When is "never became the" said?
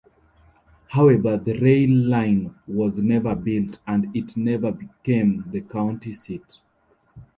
4.35-5.61